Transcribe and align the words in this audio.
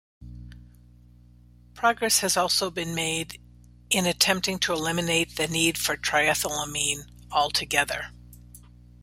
Progress 1.75 2.21
has 2.21 2.35
also 2.35 2.71
been 2.71 2.95
made 2.95 3.39
in 3.91 4.07
attempting 4.07 4.57
to 4.57 4.73
eliminate 4.73 5.35
the 5.35 5.47
need 5.47 5.77
for 5.77 5.95
triethylamine 5.95 7.03
altogether. 7.31 8.07